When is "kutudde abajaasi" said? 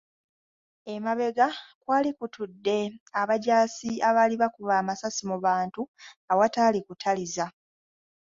2.17-3.91